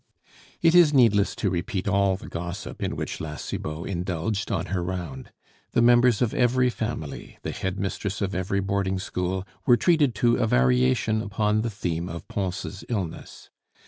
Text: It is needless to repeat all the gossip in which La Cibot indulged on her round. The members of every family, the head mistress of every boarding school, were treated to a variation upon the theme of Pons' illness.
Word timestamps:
It 0.63 0.73
is 0.73 0.95
needless 0.95 1.35
to 1.35 1.51
repeat 1.51 1.87
all 1.87 2.15
the 2.15 2.27
gossip 2.27 2.81
in 2.81 2.95
which 2.95 3.21
La 3.21 3.35
Cibot 3.35 3.87
indulged 3.87 4.51
on 4.51 4.65
her 4.73 4.83
round. 4.83 5.31
The 5.73 5.81
members 5.83 6.23
of 6.23 6.33
every 6.33 6.71
family, 6.71 7.37
the 7.43 7.51
head 7.51 7.77
mistress 7.77 8.19
of 8.19 8.33
every 8.33 8.61
boarding 8.61 8.97
school, 8.97 9.45
were 9.67 9.77
treated 9.77 10.15
to 10.15 10.37
a 10.37 10.47
variation 10.47 11.21
upon 11.21 11.61
the 11.61 11.69
theme 11.69 12.09
of 12.09 12.27
Pons' 12.27 12.83
illness. 12.89 13.51